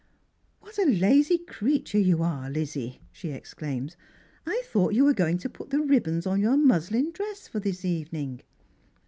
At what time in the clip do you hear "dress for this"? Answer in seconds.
7.13-7.85